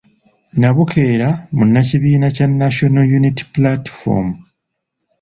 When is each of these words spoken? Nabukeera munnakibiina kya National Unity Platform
Nabukeera 0.59 1.29
munnakibiina 1.55 2.27
kya 2.35 2.47
National 2.59 3.05
Unity 3.17 3.43
Platform 3.55 4.27